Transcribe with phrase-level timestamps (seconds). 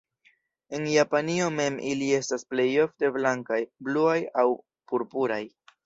[0.77, 4.51] En Japanio mem ili estas plejofte blankaj, bluaj aŭ
[4.95, 5.45] purpuraj.